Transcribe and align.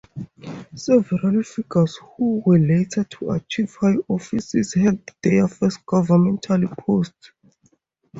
Several 0.73 1.43
figures 1.43 1.99
who 2.17 2.41
were 2.43 2.57
later 2.57 3.03
to 3.03 3.33
achieve 3.33 3.75
high 3.79 3.97
offices 4.07 4.73
held 4.73 4.99
their 5.21 5.47
first 5.47 5.85
governmental 5.85 6.67
posts. 6.79 7.29